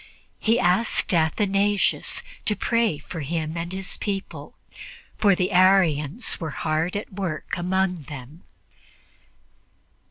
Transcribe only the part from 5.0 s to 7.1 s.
for the Arians were hard